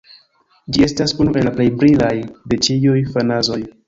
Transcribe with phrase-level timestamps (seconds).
[0.77, 2.11] Ĝi estas unu el la plej brilaj
[2.55, 3.61] de ĉiuj fazanoj.